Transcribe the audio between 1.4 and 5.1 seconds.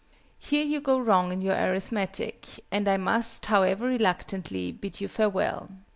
your arithmetic, and I must, however reluctantly, bid you